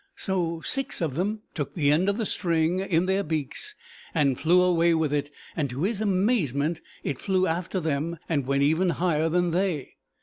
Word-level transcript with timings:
So 0.15 0.61
six 0.61 0.99
of 0.99 1.13
them 1.15 1.41
took 1.53 1.75
the 1.75 1.91
end 1.91 2.09
of 2.09 2.17
the 2.17 2.25
string 2.25 2.79
in 2.79 3.05
their 3.05 3.21
beaks 3.21 3.75
and 4.15 4.39
flew 4.39 4.63
away 4.63 4.95
with 4.95 5.13
it; 5.13 5.29
and 5.55 5.69
to 5.69 5.83
his 5.83 6.01
amazement 6.01 6.81
it 7.03 7.19
flew 7.19 7.45
after 7.45 7.79
them 7.79 8.17
and 8.27 8.47
went 8.47 8.63
even 8.63 8.89
higher 8.89 9.29
than 9.29 9.51
they. 9.51 9.97